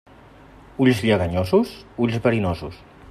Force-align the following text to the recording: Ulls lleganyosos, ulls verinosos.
Ulls 0.85 1.03
lleganyosos, 1.09 1.75
ulls 2.07 2.19
verinosos. 2.25 2.83